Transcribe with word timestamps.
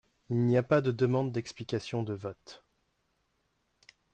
Il 0.31 0.37
n’y 0.47 0.57
a 0.57 0.63
pas 0.63 0.81
de 0.81 0.89
demande 0.91 1.31
d’explication 1.31 2.01
de 2.01 2.15
votes. 2.15 2.63